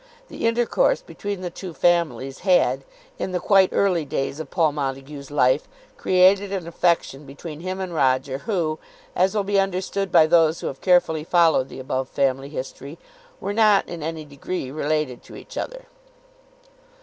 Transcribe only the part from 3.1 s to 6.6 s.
in the quite early days of Paul Montague's life, created